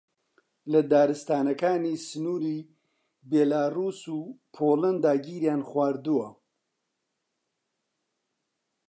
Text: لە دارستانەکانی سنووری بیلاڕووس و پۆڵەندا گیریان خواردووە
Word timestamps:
لە 0.71 0.81
دارستانەکانی 0.91 1.95
سنووری 2.07 2.57
بیلاڕووس 3.29 4.01
و 4.17 4.19
پۆڵەندا 4.53 5.13
گیریان 5.25 5.61
خواردووە 5.69 6.27